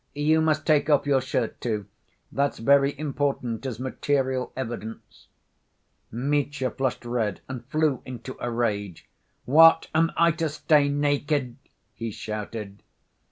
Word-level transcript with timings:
"You 0.15 0.41
must 0.41 0.65
take 0.65 0.89
off 0.89 1.05
your 1.05 1.21
shirt, 1.21 1.61
too. 1.61 1.85
That's 2.31 2.57
very 2.57 2.97
important 2.97 3.67
as 3.67 3.79
material 3.79 4.51
evidence." 4.57 5.27
Mitya 6.09 6.71
flushed 6.71 7.05
red 7.05 7.41
and 7.47 7.63
flew 7.67 8.01
into 8.03 8.35
a 8.39 8.49
rage. 8.49 9.07
"What, 9.45 9.89
am 9.93 10.11
I 10.17 10.31
to 10.31 10.49
stay 10.49 10.89
naked?" 10.89 11.55
he 11.93 12.09
shouted. 12.09 12.81